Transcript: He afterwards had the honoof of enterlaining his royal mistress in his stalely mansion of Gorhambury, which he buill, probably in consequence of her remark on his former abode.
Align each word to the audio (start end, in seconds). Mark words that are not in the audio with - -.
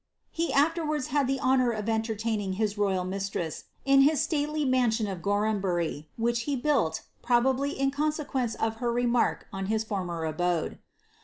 He 0.31 0.51
afterwards 0.51 1.09
had 1.13 1.27
the 1.27 1.37
honoof 1.37 1.77
of 1.77 1.85
enterlaining 1.87 2.53
his 2.55 2.75
royal 2.75 3.03
mistress 3.03 3.65
in 3.85 4.01
his 4.01 4.19
stalely 4.19 4.65
mansion 4.65 5.05
of 5.05 5.21
Gorhambury, 5.21 6.07
which 6.17 6.39
he 6.49 6.55
buill, 6.59 6.95
probably 7.21 7.79
in 7.79 7.91
consequence 7.91 8.55
of 8.55 8.77
her 8.77 8.91
remark 8.91 9.45
on 9.53 9.67
his 9.67 9.83
former 9.83 10.25
abode. 10.25 10.79